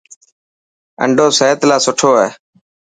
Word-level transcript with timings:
آنڊو 1.03 1.25
سحت 1.39 1.59
لاءِ 1.69 1.81
سٺو 1.85 2.11
هي. 2.19 2.27